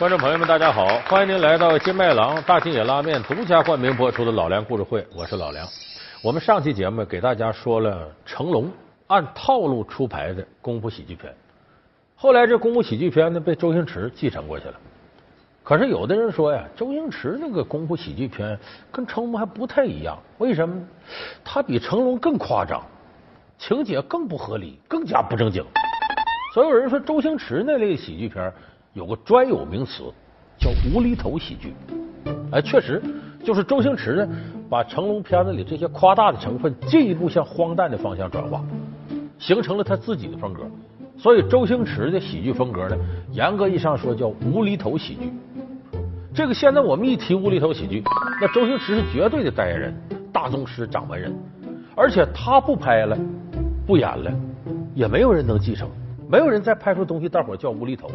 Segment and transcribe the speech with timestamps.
[0.00, 0.86] 观众朋友们，大家好！
[1.10, 5.68] 欢迎您来到金麦郎大金野拉面独家冠名播出的《老梁故事会》，我是老梁。
[6.22, 8.72] 我们上期节目给大家说了成龙
[9.08, 11.30] 按套路出牌的功夫喜剧片，
[12.16, 14.74] 后来这功夫喜剧片呢被周星驰继承过去了。
[15.62, 18.58] 可是有的人说呀，周星驰那个功夫喜剧片
[18.90, 20.82] 跟成龙还不太一样，为什么？
[21.44, 22.82] 他比成龙更夸张，
[23.58, 25.62] 情节更不合理，更加不正经。
[26.54, 28.50] 所以有人说周星驰那类喜剧片
[28.92, 30.02] 有个专有名词
[30.58, 31.74] 叫无厘头喜剧。
[32.50, 33.00] 哎，确实，
[33.44, 34.28] 就是周星驰呢
[34.68, 38.64] 把成龙片子里这些夸大的成分进一步向荒诞的方向转化，
[39.38, 40.62] 形成了他自己的风格。
[41.16, 42.96] 所以周星驰的喜剧风格呢，
[43.30, 45.32] 严格意义上说叫无厘头喜剧。
[46.34, 48.02] 这个现在我们一提无厘头喜剧，
[48.40, 49.94] 那周星驰是绝对的代言人，
[50.32, 51.32] 大宗师、掌门人。
[51.94, 53.16] 而且他不拍了，
[53.86, 54.32] 不演了，
[54.94, 55.88] 也没有人能继承。
[56.28, 58.10] 没有人再拍出东西，大伙叫无厘头。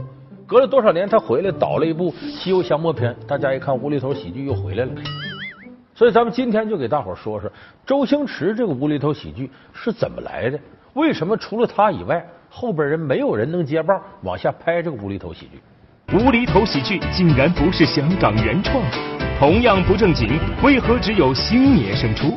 [0.47, 4.91] 隔了多少年，他回来导了一部《西游降魔篇》，大家一看无厘头喜剧又回来了。
[5.95, 7.51] 所以咱们今天就给大伙说说
[7.85, 10.59] 周星驰这个无厘头喜剧是怎么来的？
[10.93, 15.59] 为什么除了他以外，后边人没有人能接棒往下拍这个无厘头喜剧？
[16.15, 18.83] 无厘头喜剧竟然不是香港原创，
[19.39, 22.33] 同样不正经，为何只有星爷胜出？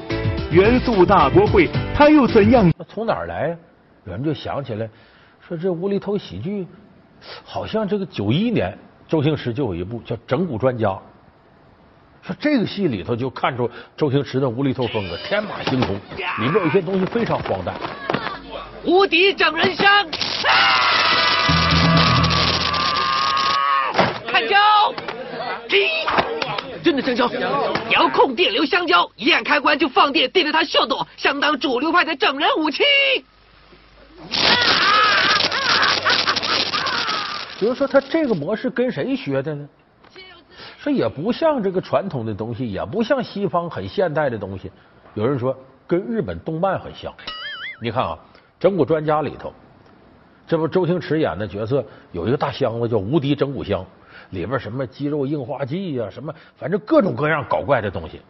[0.50, 2.72] 元素大国会，他又怎样？
[2.88, 3.54] 从哪儿来？
[4.06, 4.88] 有人就想起来。
[5.40, 6.66] 说这无厘头喜剧，
[7.44, 8.76] 好像这个九一年
[9.08, 10.88] 周星驰就有一部叫《整蛊专家》。
[12.20, 17.74] 说这个戏里头就看出周星驰的无厘头风格天马行空，里面有一些东西非常荒诞。
[18.84, 19.86] 无敌整人香，
[24.26, 24.56] 看胶，
[26.82, 27.30] 真的香蕉，
[27.90, 32.82] 遥控电流香蕉，一按开关就放电，电着他秀逗，相当主流派的整人武器。
[37.58, 39.68] 比如说，他这个模式跟谁学的呢？
[40.78, 44.70] 说也不像这个传统的东西，也不像西方很现代的东西。
[45.14, 47.12] 有人说跟日本动漫很像。
[47.82, 48.18] 你看啊，
[48.60, 49.52] 《整蛊专家》里头，
[50.46, 53.84] 这不周星驰演的角色有一个大箱子叫无敌整蛊箱，
[54.30, 58.20] 里边什么肌肉硬化剂呀，什么反正各种各样搞怪的东西。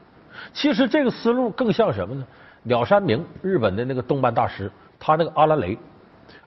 [0.54, 2.26] 其实这个思路更像什么呢？
[2.62, 5.78] 鸟山明，日本的那个动漫大师，他那个阿拉蕾，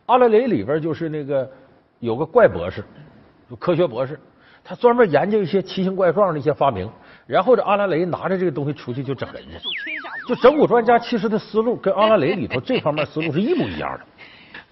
[0.08, 1.48] 阿拉蕾里边就是那个。
[2.02, 2.84] 有个怪博士，
[3.50, 4.20] 就科学博士，
[4.64, 6.92] 他专门研究一些奇形怪状的一些发明。
[7.28, 9.58] 然后这阿拉蕾拿着这个东西出去就整人去。
[10.28, 14.06] 就整蛊专家其实的思路跟阿拉蕾里头这方面思路是一模一样的。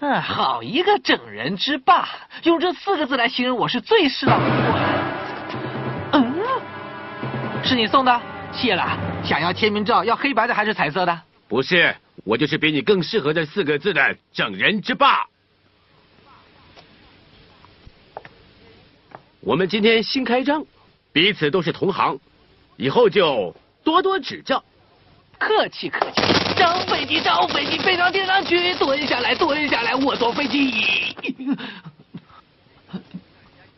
[0.00, 2.08] 嗯，好一个整人之霸！
[2.42, 4.46] 用这四个字来形容我是最适当的。
[6.12, 6.34] 嗯，
[7.62, 8.20] 是你送的，
[8.50, 8.98] 谢了。
[9.22, 11.20] 想要签名照，要黑白的还是彩色的？
[11.48, 15.26] 不是，我就是比你更适合这四个字的整人之霸。
[19.40, 20.66] 我们今天新开张，
[21.12, 22.20] 彼此都是同行，
[22.76, 24.62] 以后就多多指教。
[25.38, 26.20] 客气客气，
[26.54, 31.16] 招飞机招飞机飞上天上去，蹲下来蹲下来我坐飞机。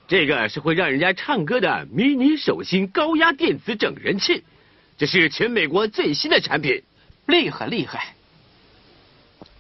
[0.09, 4.43] 这个是会让人家唱歌的迷你手心高压电子整人器，
[4.99, 6.83] 这是全美国最新的产品，
[7.27, 8.13] 厉害厉害。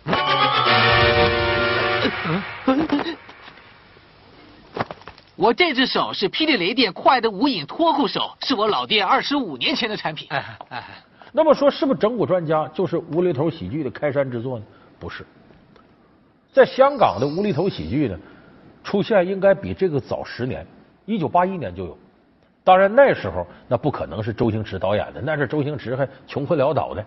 [5.42, 10.28] 我这只手是霹雳雷电快的无影脱裤手，是我老爹二十五年前的产品。
[10.30, 10.84] 哎哎，
[11.32, 14.64] 那么说是不是整蛊专家就是无厘头喜剧的开山之作呢？
[15.00, 15.26] 不是，
[16.52, 18.16] 在香港的无厘头喜剧呢，
[18.84, 20.64] 出现应该比这个早十年，
[21.06, 21.98] 一九八一年就有。
[22.62, 27.04] 当然那时候那不可能是周星驰导演的，那是周星驰还穷困潦倒的，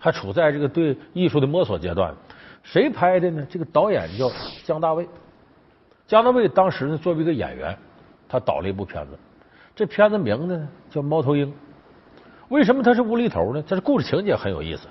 [0.00, 2.12] 还处在这个对艺术的摸索阶段。
[2.64, 3.46] 谁拍的呢？
[3.48, 4.28] 这个导演叫
[4.64, 5.08] 姜大卫。
[6.10, 7.78] 姜大卫当时呢，作为一个演员，
[8.28, 9.16] 他导了一部片子，
[9.76, 11.46] 这片子名字呢叫《猫头鹰》。
[12.48, 13.62] 为什么他是无厘头呢？
[13.62, 14.88] 他是故事情节很有意思。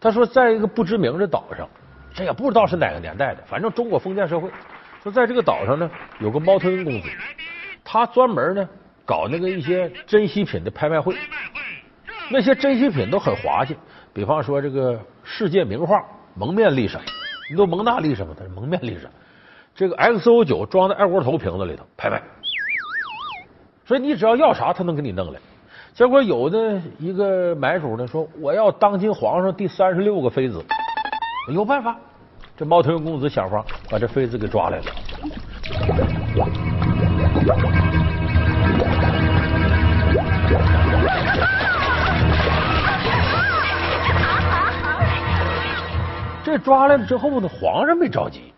[0.00, 1.68] 他说，在一个不知名的岛上，
[2.14, 4.50] 这也不知道是哪个年代的，反正中国封建社会。
[5.02, 7.08] 说在这个岛上呢，有个猫头鹰公子，
[7.84, 8.66] 他专门呢
[9.04, 11.14] 搞那个一些珍稀品的拍卖会。
[12.30, 13.76] 那些珍稀品都很滑稽，
[14.14, 16.02] 比方说这个世界名画
[16.34, 16.98] 蒙面丽莎，
[17.50, 18.30] 你都蒙娜丽莎吗？
[18.34, 19.10] 他是蒙面丽莎。
[19.76, 22.22] 这个 XO 酒装在二锅头瓶子里头拍卖，
[23.84, 25.40] 所以你只要要啥，他能给你弄来。
[25.92, 30.64] 结果有的一个买主呢说：“我要当今皇上第三十六个妃子。”
[31.52, 31.96] 有办法，
[32.56, 34.84] 这猫头鹰公子想法把这妃子给抓来了。
[46.44, 48.53] 这抓来了之后呢，皇上没着急。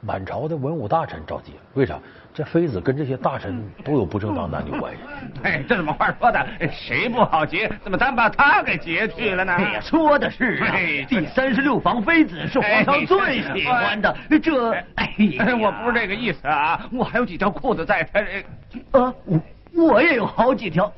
[0.00, 1.98] 满朝的文武大臣着急，为啥？
[2.34, 5.00] 这妃子跟这些大臣都有不正当男女关系。
[5.42, 6.46] 哎，这怎么话说的？
[6.70, 9.52] 谁不好劫，怎么咱把他给劫去了呢？
[9.54, 10.76] 哎呀，说的是啊，
[11.08, 14.16] 第三十六房妃子是皇上最喜欢的。
[14.40, 18.44] 这，哎呀，我不是这个意思啊，我还有几条裤子在他这。
[19.00, 19.12] 啊，
[19.74, 20.92] 我也有好几条。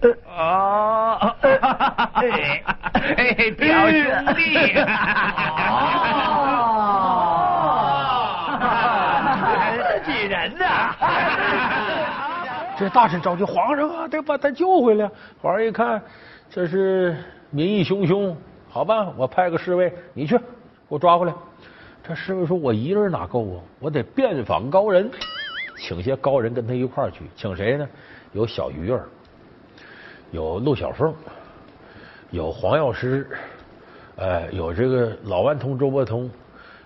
[0.00, 1.36] 呃，哦，
[2.14, 2.62] 哎，
[3.16, 4.54] 哎，表兄弟。
[4.54, 4.84] 人
[12.78, 15.10] 这大臣着急，皇上啊，得把他救回来。
[15.40, 16.02] 皇上一看，
[16.50, 17.16] 这是
[17.50, 18.34] 民意汹汹，
[18.68, 20.44] 好吧，我派个侍卫，你去给
[20.88, 21.34] 我抓回来。
[22.02, 23.60] 这侍卫说：“我一人哪够啊？
[23.78, 25.08] 我得遍访高人，
[25.78, 27.20] 请些高人跟他一块儿去。
[27.36, 27.88] 请谁呢？
[28.32, 29.04] 有小鱼儿，
[30.32, 31.14] 有陆小凤，
[32.30, 33.28] 有黄药师，
[34.16, 36.28] 哎，有这个老顽童周伯通，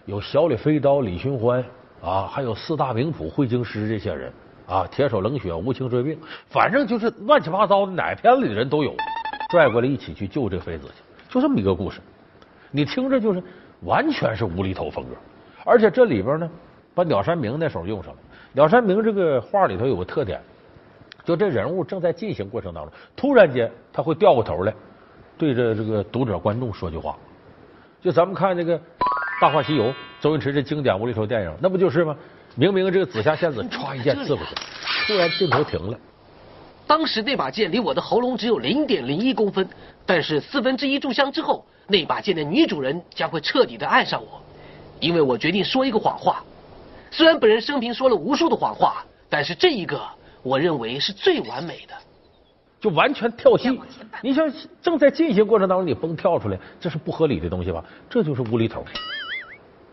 [0.05, 1.64] 有小李飞刀李寻欢。”
[2.06, 4.32] 啊，还有四大名捕会京师这些人
[4.64, 6.17] 啊，铁手冷血无情追病，
[6.49, 8.94] 反正就是乱七八糟的，哪片里的人都有，
[9.50, 12.00] 拽过来一起去救这妃子去，就这么一个故事。
[12.70, 13.43] 你听着就是
[13.81, 15.17] 完全是无厘头风格，
[15.64, 16.49] 而且这里边呢，
[16.94, 18.19] 把鸟山明那手用上了。
[18.53, 20.41] 鸟山明这个画里头有个特点，
[21.25, 24.73] 就这人物正在进行过程当中，突然间他会掉过头来，
[25.37, 27.17] 对着这个读者观众说句话。
[28.00, 28.79] 就咱们看这个。
[29.40, 29.84] 《大话西游》，
[30.20, 32.16] 周星驰这经典无厘头电影，那不就是吗？
[32.54, 34.54] 明明这个紫霞仙子歘一剑刺过去，
[35.06, 35.98] 突然镜头停了。
[36.86, 39.68] 当时那把剑离我的喉咙只有零点零一公分，
[40.06, 44.40] 但是四分之一炷香之后，那把剑的女主人将会彻底的爱上我，
[45.00, 46.42] 因为我决定说一个谎话。
[47.10, 50.00] 虽然本人生平说了无数的谎话，但是这一个
[50.42, 51.94] 我认为是最完美的。
[52.80, 53.78] 就完全跳戏，
[54.22, 54.50] 你像
[54.80, 57.84] 正在进行过程当中，你蹦跳出来，这是不合理的东西吧？
[58.08, 58.84] 这就是无厘头。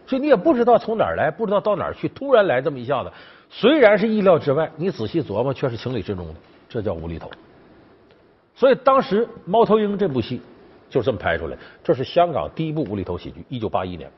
[0.05, 3.11] 所以你也不知道从哪儿来，不知道到哪儿去，突然来这么一下子，
[3.49, 6.33] 虽然是意料之外，你仔细琢磨却是情理之中的，
[6.67, 7.29] 这叫无厘头。
[8.55, 10.41] 所以当时《猫头鹰》这部戏
[10.89, 14.11] 就这么拍出来，这是香港第一部无厘头喜剧，一九八一年。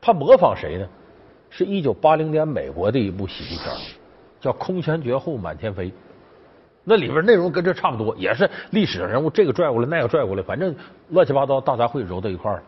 [0.00, 0.86] 他模仿谁呢？
[1.48, 3.74] 是一九八零年美国的一部喜剧片，
[4.40, 5.88] 叫《空前绝后满天飞》。
[6.84, 10.74] 那里边内容跟这差不多，也是历史人物，这个拽过来，那个拽过来，反正
[11.08, 12.62] 乱七八糟大杂烩揉到一块儿了。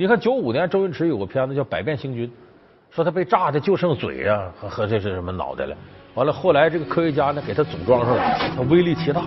[0.00, 2.24] 你看九五年周星驰有个片子叫《百变星君》，
[2.88, 5.76] 说他被炸的就剩嘴啊和和这是什么脑袋了。
[6.14, 9.22] 完了后来这个科学家呢给他组装上了，他威力奇大。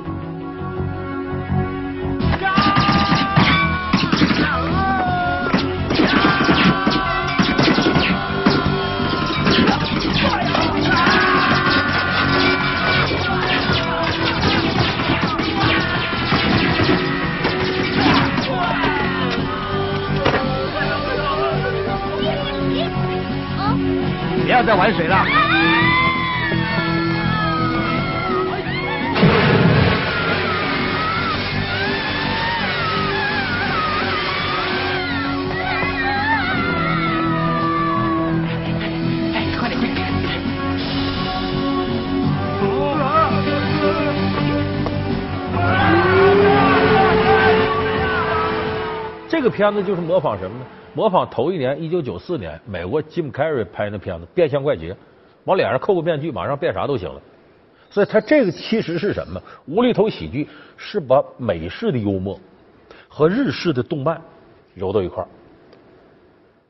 [24.71, 25.25] 要玩水了。
[49.27, 50.80] 这个片子就是模仿什么呢？
[50.93, 54.93] 模仿头一年，一九九四年，美国吉姆凯瑞拍那片子《变相怪杰》，
[55.45, 57.21] 往脸上扣个面具，马上变啥都行了。
[57.89, 59.41] 所以他这个其实是什么？
[59.67, 62.39] 无厘头喜剧是把美式的幽默
[63.07, 64.21] 和日式的动漫
[64.73, 65.27] 揉到一块儿，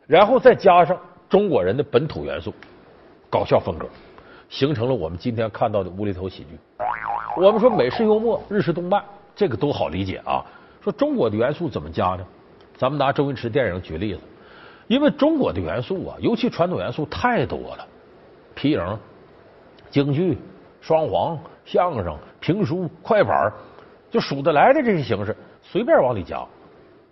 [0.08, 0.98] 然后再加上
[1.30, 2.54] 中国人的本土元素、
[3.30, 3.88] 搞笑风格，
[4.50, 6.58] 形成了我们今天看到的无厘头喜剧。
[7.38, 9.04] 我们说美式幽默、日式动漫，
[9.36, 10.46] 这个都好理解啊。
[10.84, 12.26] 说中国的元素怎么加呢？
[12.82, 14.20] 咱们拿周星驰电影举例子，
[14.88, 17.88] 因为中国的元素啊，尤其传统元素太多了，
[18.56, 19.00] 皮影、
[19.92, 20.36] 京剧、
[20.82, 23.54] 双簧、相声、评书、快板，
[24.10, 26.44] 就数得来的这些形式，随便往里加。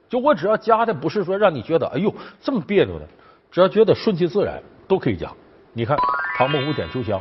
[0.10, 2.12] 就我只要加的不是说让你觉得哎呦
[2.42, 3.06] 这么别扭的，
[3.52, 5.32] 只要觉得顺其自然，都可以加。
[5.74, 5.96] 你看
[6.36, 7.20] 《唐伯虎点秋香》，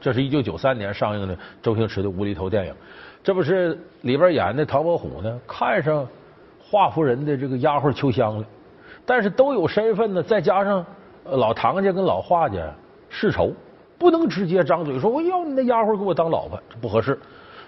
[0.00, 2.74] 这是一九九三年上映的周星驰的无厘头电影，
[3.22, 5.38] 这不是里边演的唐伯虎呢？
[5.46, 6.08] 看上。
[6.70, 8.44] 华夫人的这个丫鬟秋香了，
[9.04, 10.86] 但是都有身份呢，再加上
[11.24, 12.72] 老唐家跟老华家
[13.08, 13.52] 世仇，
[13.98, 17.18] 不能直接张嘴说我要你那丫鬟给我当老婆，这不合适，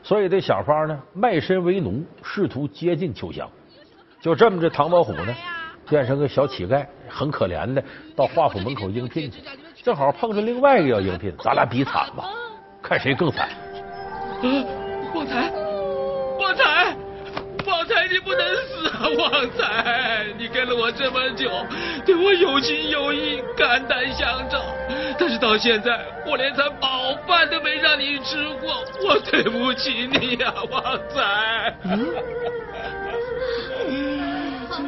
[0.04, 3.48] 所以得想法呢，卖身为奴，试图接近秋香。
[4.20, 5.34] 就这么着，唐伯虎呢
[5.88, 7.82] 变成个小乞丐，很可怜的
[8.14, 9.42] 到华府门口应聘去，
[9.82, 12.24] 正好碰上另外一个要应聘，咱俩比惨吧，
[12.80, 13.48] 看谁更惨。
[13.48, 14.46] 啊，
[15.12, 15.52] 旺财，
[18.24, 20.26] 不能死啊，旺财！
[20.38, 21.50] 你跟了我这么久，
[22.06, 24.62] 对我有情有义，肝胆相照。
[25.18, 30.82] 但是到现在，我连餐饱饭都没让你吃过，我对不起你呀，旺
[31.14, 31.74] 财！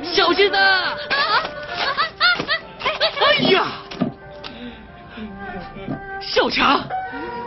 [0.02, 0.96] 小心呐！
[3.20, 3.66] 哎呀！
[6.20, 6.82] 小强，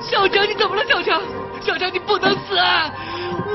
[0.01, 0.83] 小强，你怎么了？
[0.85, 1.21] 小强，
[1.61, 2.57] 小强，你不能死！
[2.57, 2.89] 啊！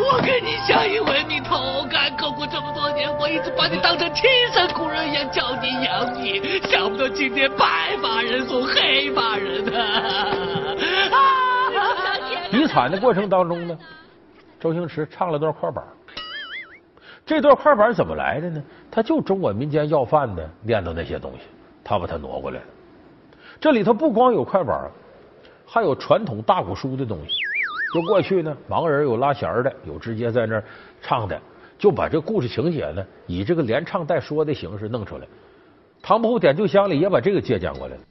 [0.00, 10.74] 我跟你相依为命，同甘共苦这么多年，我一直把你当成亲生骨肉一样教你养你，想不到今天白发人送黑发人啊！
[12.50, 13.78] 比惨的过程当中呢，
[14.58, 15.84] 周星驰唱了段快板。
[17.24, 18.62] 这段快板怎么来的呢？
[18.90, 21.40] 他就中国民间要饭的念叨那些东西，
[21.84, 22.66] 他把它挪过来了。
[23.60, 24.90] 这里头不光有快板，
[25.66, 27.41] 还有传统大鼓书的东西。
[27.92, 30.64] 就过去呢，盲人有拉弦的，有直接在那儿
[31.02, 31.40] 唱的，
[31.78, 35.26] 就把这故事情节呢，以这个连唱带说的形式弄出来。
[36.00, 38.02] 唐伯虎点秋香里也把这个借鉴过来了。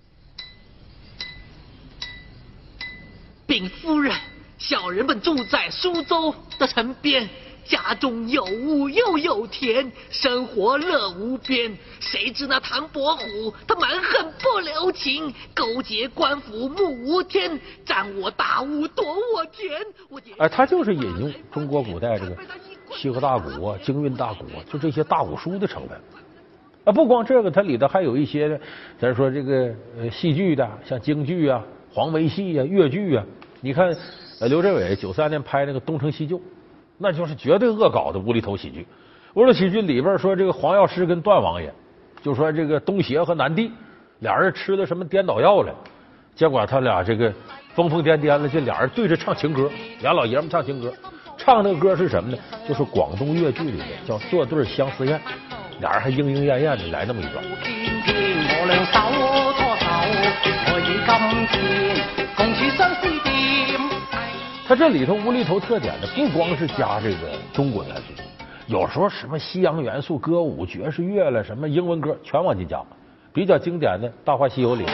[3.47, 4.15] 禀夫人，
[4.57, 7.27] 小人们住在苏州的城边。
[7.65, 11.71] 家中有屋又有田，生活乐无边。
[11.99, 19.81] 谁知那唐伯虎他蛮横不留情，勾结官府目无天，占我大屋夺我田。
[20.37, 22.35] 哎，他就是引用中国古代这个
[22.93, 25.97] 西河大鼓啊、京韵大鼓啊，就这些大鼓书的成分。
[26.83, 28.59] 啊，不光这个，它里头还有一些，
[28.99, 31.63] 咱说这个呃戏剧的，像京剧啊、
[31.93, 33.23] 黄梅戏啊、越剧啊。
[33.61, 33.95] 你看，
[34.49, 36.37] 刘镇伟九三年拍那个《东成西就》。
[37.01, 38.85] 那就是绝对恶搞的无厘头喜剧。
[39.33, 41.73] 无厘头喜剧里边说，这个黄药师跟段王爷
[42.21, 43.71] 就说这个东邪和南帝
[44.19, 45.73] 俩人吃了什么颠倒药了，
[46.35, 47.33] 结果他俩这个
[47.73, 49.69] 疯疯癫癫的，这俩人对着唱情歌，
[50.01, 50.93] 俩老爷们唱情歌，
[51.37, 52.37] 唱那个歌是什么呢？
[52.67, 55.17] 就是广东粤剧里的叫《做对相思宴》，
[55.79, 57.43] 俩人还莺莺燕燕的来那么一段。
[64.71, 68.13] 他这里头无厘头特点呢，不光是加这个中国元素，
[68.67, 72.81] 有时候什么西洋元素、歌舞、爵士乐了，什么英文歌全往进加。
[73.33, 74.85] 比较经典的《大话西游》里。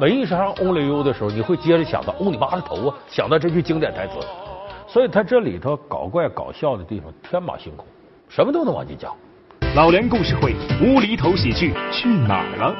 [0.00, 4.14] 每一唱 Only You 的时候，你会接着想到“哦你妈的头啊”，想到这句经典台词。
[4.86, 7.84] 所以他这里头搞怪搞笑的地方天马行空，
[8.26, 9.14] 什么都能往进讲。
[9.76, 12.74] 老梁故事会无厘头喜剧去哪儿了？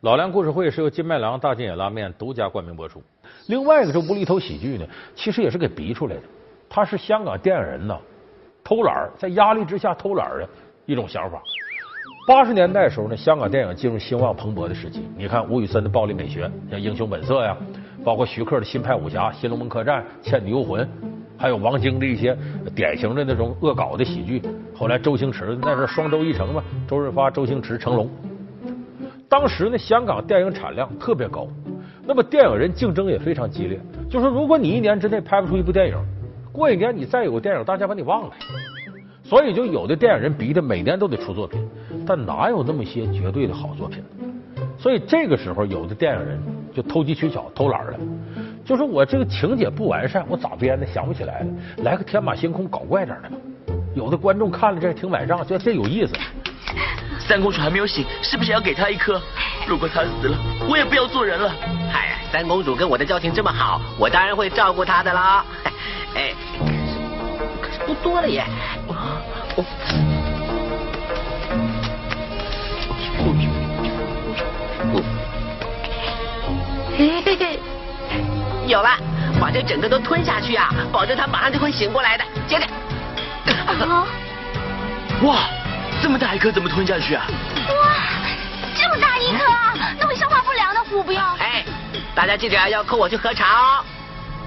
[0.00, 3.00] 老梁故事会是由金麦郎大金野拉面独家冠名播出。
[3.46, 4.84] 另外一个这无厘头喜剧呢，
[5.14, 6.22] 其实也是给逼出来的。
[6.68, 7.96] 他是香港电影人呐，
[8.64, 10.48] 偷懒在压力之下偷懒的
[10.84, 11.40] 一种想法。
[12.30, 15.02] 八十年代的时候呢，香港电影进入兴旺蓬勃的时期。
[15.16, 17.56] 你看吴宇森的暴力美学，像《英雄本色》呀，
[18.04, 20.84] 包括徐克的新派武侠《新龙门客栈》《倩女幽魂》，
[21.36, 22.38] 还有王晶的一些
[22.72, 24.40] 典型的那种恶搞的喜剧。
[24.72, 28.08] 后来周星驰那时候双周一成嘛，周润发、周星驰、成龙。
[29.28, 31.48] 当时呢，香港电影产量特别高，
[32.06, 33.80] 那么电影人竞争也非常激烈。
[34.08, 35.96] 就说如果你一年之内拍不出一部电影，
[36.52, 38.30] 过一年你再有个电影，大家把你忘了。
[39.24, 41.60] 所以就有的电影人逼的每年都得出作品。
[42.06, 44.02] 但哪有那么些绝对的好作品？
[44.78, 46.40] 所以这个时候，有的电影人
[46.74, 47.94] 就投机取巧、偷懒了。
[48.64, 51.46] 就说我这个情节不完善，我咋编的想不起来了，
[51.84, 53.36] 来个天马行空、搞怪点的吧。
[53.94, 56.12] 有的观众看了这挺买账，觉得这有意思。
[57.18, 59.20] 三公主还没有醒，是不是要给她一颗？
[59.66, 60.38] 如果她死了，
[60.68, 61.52] 我也不要做人了。
[61.90, 65.44] 嗨，三公主跟我的交情这么好，我当然会照顾她的啦。
[66.14, 66.32] 哎，
[67.60, 68.44] 可是不多了耶。
[68.86, 69.64] 我。
[78.66, 78.90] 有了，
[79.40, 80.68] 把这整个都吞下去啊！
[80.92, 82.24] 保证他马上就会醒过来的。
[82.46, 82.66] 接着，
[83.66, 84.06] 啊！
[85.24, 85.48] 哇，
[86.02, 87.26] 这么大一颗怎么吞下去啊？
[87.68, 87.96] 哇，
[88.74, 89.44] 这么大一颗，
[89.98, 91.34] 那会消化不良的，虎不要。
[91.38, 91.64] 哎，
[92.14, 93.84] 大家记得要扣我去喝茶哦。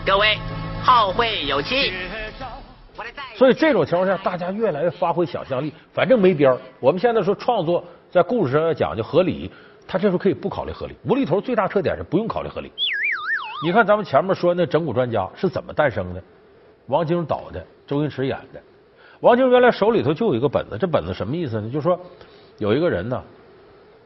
[0.06, 0.38] 各位，
[0.84, 1.92] 后会有期。
[3.36, 6.58] 所以这种情况下，大家越来越发挥想象力，反正没边儿。
[6.80, 9.52] 我们现在说创作在故事上要讲究合理。
[9.94, 12.72] 他这时候可以不考虑合理，无厘头最大特点是不用考虑合理。
[13.64, 16.24] 你看咱们前面说那整蛊专家是怎么诞生的？
[16.88, 18.60] 王晶导的，周星驰演的。
[19.20, 21.70] 王晶原来手里头就有一个本子，这本子什么意思呢？
[21.70, 22.00] 就说
[22.58, 23.24] 有一个人呢，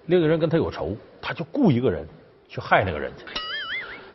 [0.07, 2.05] 另一个人跟他有仇，他就雇一个人
[2.49, 3.23] 去害那个人去。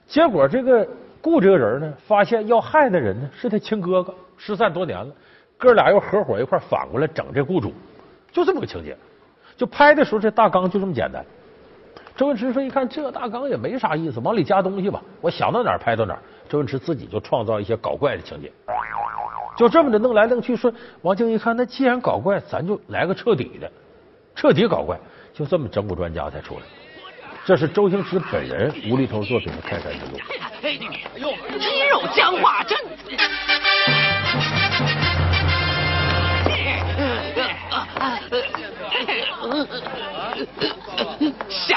[0.06, 0.86] 结果这个
[1.22, 5.10] 雇这个人呢，发现要害的人呢是他亲哥哥，失散多年了，
[5.56, 7.72] 哥俩又合伙一块反过来整这雇主，
[8.30, 8.94] 就这么个情节。
[9.56, 11.24] 就拍的时候，这大纲就这么简单。
[12.16, 18.52] 周星驰说：“一看这大纲也没啥意思，往里加东西吧，我想到哪儿拍到哪儿。”周星驰自己就创造一些搞怪的情节，
[19.56, 20.54] 就这么的弄来弄去。
[20.54, 23.72] 说王晶一看，那既然搞怪，咱就来个彻底的，
[24.34, 24.98] 彻底搞怪。
[25.32, 26.60] 就这么整蛊专家才出来。
[27.46, 30.18] 这是周星驰本人无厘头作品的开山之作。
[30.62, 30.72] 哎
[31.16, 32.78] 呦，肌肉僵化症。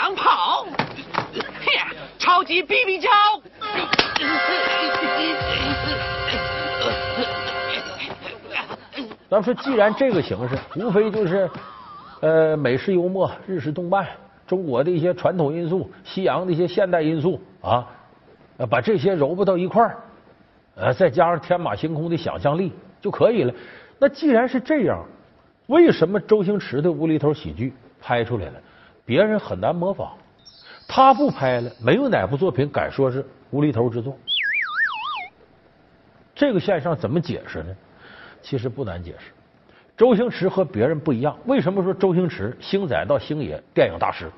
[0.05, 0.67] 想跑？
[2.19, 3.09] 超级 BB 胶。
[9.27, 11.49] 咱们说，既然这个形式，无非就是
[12.19, 14.07] 呃美式幽默、日式动漫、
[14.45, 17.87] 中国的一些传统因素、西洋的一些现代因素啊，
[18.69, 19.97] 把这些揉不到一块儿，
[20.75, 22.71] 呃，再加上天马行空的想象力
[23.01, 23.51] 就可以了。
[23.97, 25.03] 那既然是这样，
[25.65, 28.61] 为什么周星驰的无厘头喜剧拍出来了，
[29.05, 30.09] 别人很难模仿？
[30.87, 34.15] 他不拍了，没有哪部作品敢说是无厘头之作。
[36.33, 37.75] 这个现象怎么解释呢？
[38.41, 39.31] 其实不难解释。
[39.97, 44.29] 周星驰和别人不一样，为什么说周星驰星仔到星爷电影大师？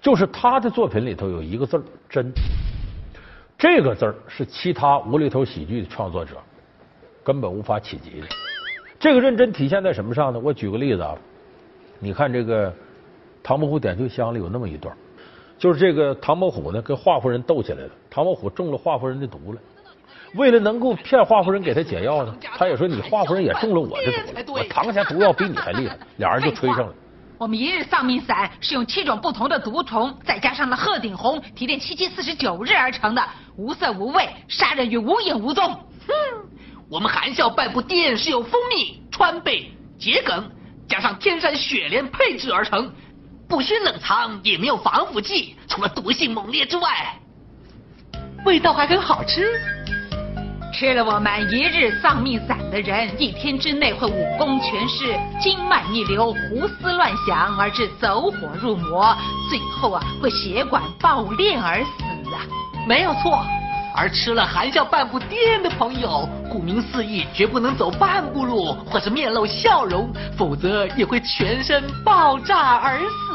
[0.00, 2.30] 就是他的作品里头有一个字儿“真”，
[3.58, 6.36] 这个字儿是其他无厘头喜剧的创作者
[7.24, 8.26] 根本无法企及的。
[8.98, 10.38] 这个认真体现在什么上呢？
[10.38, 11.16] 我举个例子啊，
[11.98, 12.70] 你看这个
[13.48, 14.94] 《唐伯虎点秋香》里有那么一段。
[15.56, 17.90] 就是这个唐伯虎呢，跟华夫人斗起来了。
[18.10, 19.60] 唐伯虎中了华夫人的毒了，
[20.34, 25.96] 为了能够骗华夫人给他解药呢，他也说你华夫人也中了我的毒，我唐家毒药比你还厉害。
[26.18, 26.94] 俩人就吹上了。
[27.38, 33.22] 我们一日丧命散是用七种不同的毒虫，再加上了鹤顶红提炼七七四十九日而成的，
[33.56, 35.64] 无色无味，杀人于无影无踪。
[36.06, 36.12] 哼，
[36.90, 40.50] 我们含笑半步癫是由蜂蜜、川贝、桔梗
[40.86, 42.92] 加上天山雪莲配制而成。
[43.48, 47.18] 不需冷藏，也没有防腐剂，除了毒性猛烈之外，
[48.44, 49.58] 味道还很好吃。
[50.74, 59.16] 吃了我们一日丧命散的人，一天之内会武功全失、经脉逆流、胡思乱想，而致走火入魔，
[59.48, 61.90] 最后啊会血管爆裂而死
[62.34, 62.44] 啊，
[62.86, 63.42] 没有错。
[63.96, 73.27] 而吃了含笑半步癫的朋友，顾名思义，绝不能走半步路或是面露笑容，否则也会全身爆炸而死。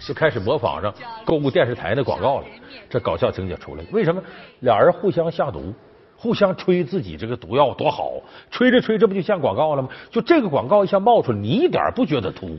[0.00, 0.92] 就开始模仿上
[1.24, 2.46] 购物电视台的广告了，
[2.88, 3.84] 这搞笑情节出来。
[3.92, 4.22] 为什么
[4.60, 5.74] 俩人互相下毒，
[6.16, 8.12] 互相吹自己这个毒药多好？
[8.50, 9.88] 吹着吹着不就像广告了吗？
[10.10, 12.58] 就这个广告一下冒出来，你一点不觉得突？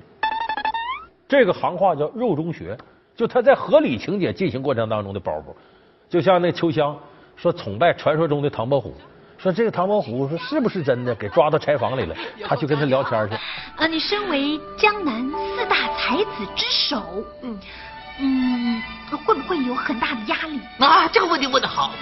[1.27, 2.77] 这个行话叫肉中学，
[3.15, 5.45] 就他在合理情节进行过程当中的包袱，
[6.09, 6.97] 就像那秋香
[7.35, 8.93] 说崇拜传说中的唐伯虎。
[9.37, 11.15] 说这个唐伯虎说是不是真的？
[11.15, 13.35] 给抓到柴房里了，他去跟他聊天去。
[13.75, 15.31] 啊，你身为江南
[16.01, 17.55] 才子之首，嗯
[18.19, 18.81] 嗯，
[19.23, 20.59] 会不会有很大的压力？
[20.79, 21.93] 啊，这个问题问的好。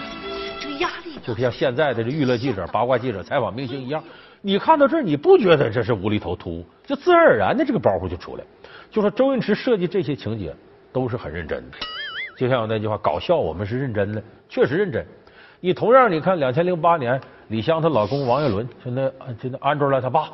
[0.58, 4.02] 这个压力就像现在的这娱乐记者、八卦记者采访明星一样，
[4.42, 6.66] 你看到这儿，你不觉得这是无厘头突兀？
[6.88, 8.44] 就自然而然的这个包袱就出来。
[8.90, 10.56] 就说周星驰设计这些情节
[10.94, 11.78] 都是很认真的，
[12.38, 15.06] 就像有那句话，搞笑我们是认真的，确实认真。
[15.60, 19.10] 你同样，你看两千零八年，李湘她老公王岳伦，就那
[19.42, 20.30] 就那安卓拉他爸，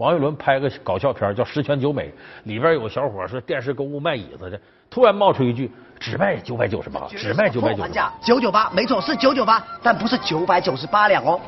[0.00, 2.08] 王岳伦拍个搞笑片叫《十全九美》，
[2.44, 4.58] 里边有个小伙是电视购物卖椅子的，
[4.88, 11.38] 突然冒出一句只卖九百九十八，只卖九百九十八，九九八，没错是九九八，但不是九百九十八两哦，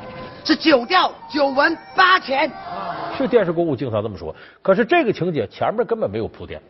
[0.44, 2.50] 是九吊九文八钱。
[3.16, 6.60] 是电视购物经常这么说，可是这个情节前面根本没有铺垫，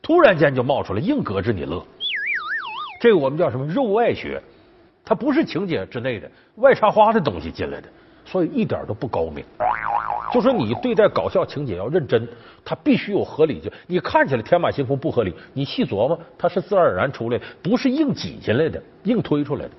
[0.00, 1.84] 突然间就冒出来，硬搁着你乐。
[3.00, 4.40] 这个我们叫什么肉外学？
[5.04, 7.88] 它不是情节之内的外插花的东西进来的，
[8.24, 9.44] 所以一点都不高明。
[10.34, 12.28] 就说你对待搞笑情节要认真，
[12.64, 13.70] 它必须有合理性。
[13.86, 19.70] 你看起来天马行空不合理，你细琢磨，它是自然而然出来的，不是硬挤进来的、硬推出来的。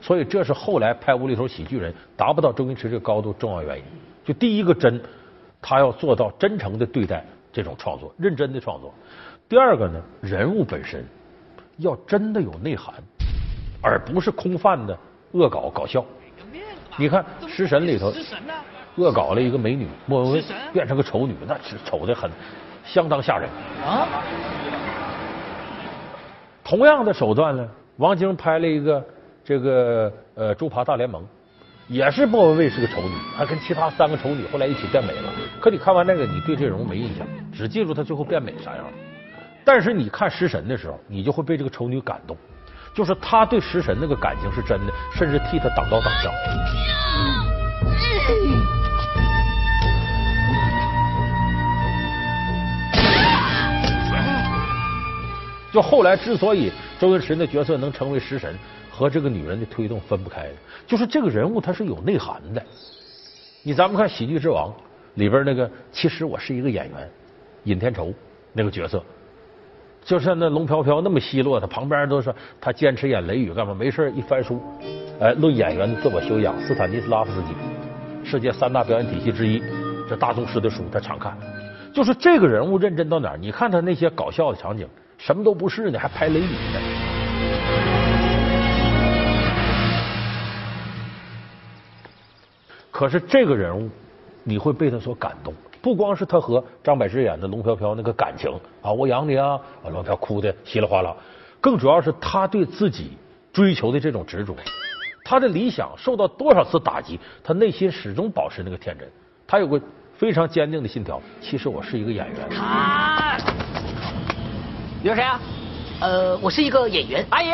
[0.00, 3.84] 所以这是后来拍无厘头喜剧人达不到周星驰这个高度重要原因。
[4.24, 5.00] 就第一个真，
[5.60, 8.92] 他要做到真诚的对待这种创作，认真的创作。
[9.48, 11.04] 第二个呢，人物本身
[11.78, 12.94] 要真的有内涵。
[13.84, 14.96] 而不是空泛的
[15.32, 16.04] 恶搞搞笑。
[16.96, 18.12] 你看《食神》里头，
[18.96, 22.30] 恶搞了一个美女莫文蔚变成个丑女，那是丑的很，
[22.84, 23.48] 相当吓人
[23.84, 24.06] 啊。
[26.62, 29.04] 同样的手段呢，王晶拍了一个
[29.44, 31.22] 这个呃《猪扒大联盟》，
[31.88, 35.32] 也是莫文蔚是个丑女，还跟其他三个丑女后来一起变美了。
[35.60, 38.84] 可你看完那个，你对这人物没印象，只记住她最后变美啥样。
[39.64, 42.36] 但是你看《食神》的时候，你就会被这个丑女感动。
[42.94, 46.30] 就是他对食神那个感情是真的，甚至替他挡刀挡枪。
[55.72, 58.54] 就后来之所以周星驰的角色能成为食神，
[58.90, 60.54] 和这个女人的推动分不开的，
[60.86, 62.62] 就是这个人物他是有内涵的。
[63.62, 64.68] 你咱们看《喜剧之王》
[65.14, 67.10] 里边那个，其实我是一个演员，
[67.64, 68.12] 尹天仇
[68.52, 69.02] 那个角色，
[70.04, 73.72] 就像那龙飘飘那么奚落，他旁边都是他坚持演雷雨干嘛？
[73.72, 74.60] 没事一翻书，
[75.20, 77.54] 哎，论演员的自我修养，斯坦尼斯拉夫斯基，
[78.28, 79.62] 世界三大表演体系之一，
[80.06, 81.34] 这大宗师的书他常看。
[81.94, 83.38] 就是这个人物认真到哪儿？
[83.38, 84.86] 你看他那些搞笑的场景。
[85.24, 86.80] 什么都不是呢，还拍雷雨呢。
[92.90, 93.88] 可是这个人物，
[94.42, 95.54] 你会被他所感动。
[95.80, 98.50] 不光是他和张柏芝演的龙飘飘那个感情
[98.82, 99.52] 啊，我养你啊，
[99.84, 101.14] 啊龙飘哭的稀里哗啦。
[101.60, 103.12] 更主要是他对自己
[103.52, 104.56] 追求的这种执着，
[105.24, 109.08] 他的理想受到多少次打击，他内心始终保持那个天真。
[109.46, 109.80] 他有个
[110.16, 113.51] 非常坚定的信条：其实我是一个演员。
[115.04, 115.40] 你是谁啊？
[116.00, 117.26] 呃，我是一个演员。
[117.30, 117.48] 阿姨，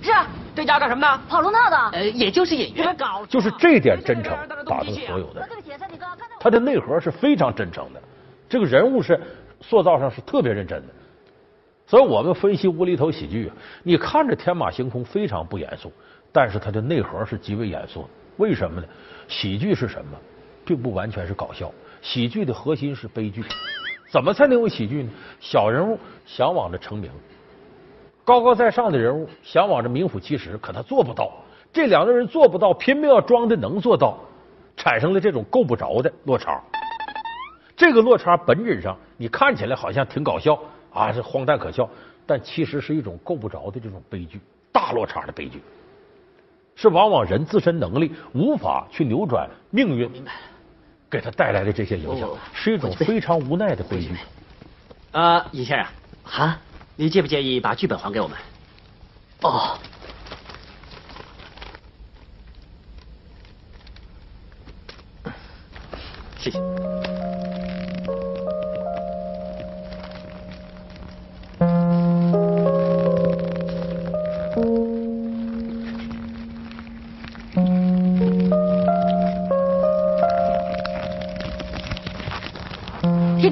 [0.00, 1.22] 是啊，这家干什么的？
[1.28, 1.76] 跑龙套的。
[1.90, 2.96] 呃，也就是演员。
[2.96, 4.32] 搞就是这点真诚
[4.64, 5.48] 打动所有的人。
[6.38, 8.00] 他的内核是非常真诚的，
[8.48, 9.20] 这个人物是
[9.60, 10.94] 塑造上是特别认真的。
[11.84, 13.50] 所以我们分析无厘头喜剧，
[13.82, 15.92] 你看着天马行空，非常不严肃，
[16.30, 18.08] 但是它的内核是极为严肃的。
[18.36, 18.86] 为什么呢？
[19.26, 20.16] 喜剧是什么？
[20.64, 21.72] 并不完全是搞笑，
[22.02, 23.42] 喜剧的核心是悲剧。
[24.14, 25.10] 怎么才能有喜剧呢？
[25.40, 27.10] 小人物向往着成名，
[28.24, 31.32] 高高在上的人物向往着名副其实，可他做不到。
[31.72, 34.16] 这两个人做不到，拼命要装的能做到，
[34.76, 36.62] 产生了这种够不着的落差。
[37.76, 40.56] 这个落差本质上，你看起来好像挺搞笑
[40.92, 41.90] 啊，是荒诞可笑，
[42.24, 44.38] 但其实是一种够不着的这种悲剧，
[44.70, 45.60] 大落差的悲剧，
[46.76, 50.08] 是往往人自身能力无法去扭转命运。
[51.14, 54.10] 给他带来的这些影响，是一种非常无奈的回忆。
[55.12, 55.86] 啊，尹先生，
[56.24, 56.60] 啊，
[56.96, 58.36] 你介不介意把剧本还给我们？
[59.42, 59.78] 哦，
[66.36, 67.23] 谢谢。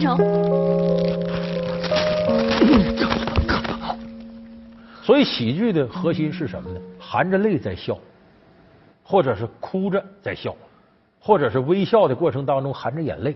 [0.03, 0.19] 成
[5.03, 6.81] 所以喜剧的核心是什么呢？
[6.99, 7.99] 含着泪在笑，
[9.03, 10.55] 或者是哭着在笑，
[11.21, 13.35] 或者是微笑的过程当中含着眼泪，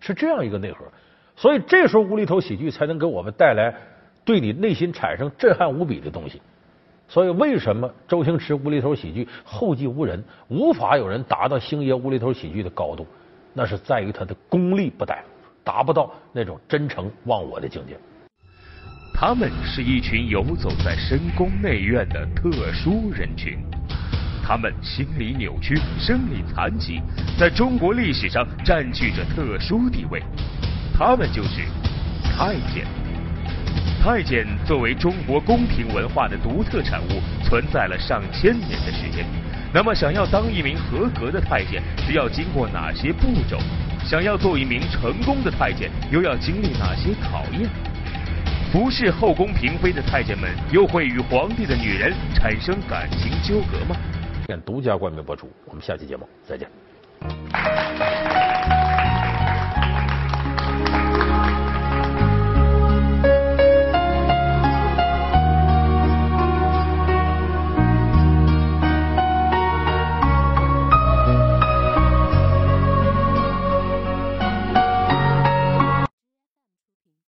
[0.00, 0.84] 是这样一个内核。
[1.34, 3.74] 所以这时候无厘头喜剧才能给我们带来
[4.24, 6.42] 对你内心产生震撼无比的东西。
[7.08, 13.06] 所以为什么周星驰无厘头喜剧后继无人，无法有人达到星爷无厘头喜剧的高度？
[13.54, 15.24] 那是在于他的功力不逮。
[15.68, 17.94] 达不到那种真诚忘我的境界。
[19.12, 23.58] 他们是一群游走在深宫内院的特殊人群，
[24.42, 27.02] 他们心理扭曲，生理残疾，
[27.38, 30.22] 在中国历史上占据着特殊地位。
[30.96, 31.60] 他们就是
[32.24, 32.86] 太监。
[34.02, 39.26] 太监作为中国宫廷文化的独特产物，存在了上千年的时间。
[39.74, 43.58] 那么，想要当一名合格的太监，需要经过哪些步骤？
[44.08, 47.68] 想要做一名成功的太监，又要经历哪些考验？
[48.72, 53.94] 服侍后宫嫔妃的太监们，又会与皇帝的女人产生感情纠葛吗？
[54.46, 56.87] 现独家冠名播出，我们下期节目再见。